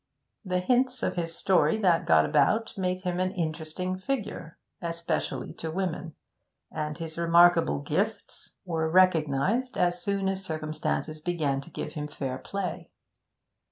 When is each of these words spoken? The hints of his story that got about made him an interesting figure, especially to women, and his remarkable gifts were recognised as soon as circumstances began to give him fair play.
The 0.43 0.61
hints 0.61 1.03
of 1.03 1.15
his 1.15 1.37
story 1.37 1.77
that 1.77 2.07
got 2.07 2.25
about 2.25 2.75
made 2.75 3.01
him 3.03 3.19
an 3.19 3.29
interesting 3.33 3.99
figure, 3.99 4.57
especially 4.81 5.53
to 5.53 5.69
women, 5.69 6.15
and 6.71 6.97
his 6.97 7.19
remarkable 7.19 7.77
gifts 7.77 8.49
were 8.65 8.89
recognised 8.89 9.77
as 9.77 10.01
soon 10.01 10.27
as 10.27 10.43
circumstances 10.43 11.19
began 11.21 11.61
to 11.61 11.69
give 11.69 11.93
him 11.93 12.07
fair 12.07 12.39
play. 12.39 12.89